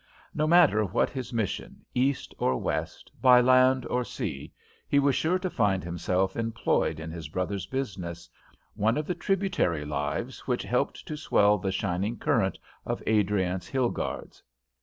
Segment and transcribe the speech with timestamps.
[0.33, 4.51] No matter what his mission, east or west, by land or sea,
[4.89, 8.27] he was sure to find himself employed in his brother's business,
[8.73, 14.41] one of the tributary lives which helped to swell the shining current of Adriance Hilgarde's.